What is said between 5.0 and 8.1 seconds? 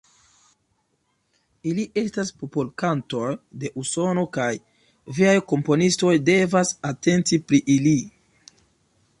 viaj komponistoj devas atenti pri ili.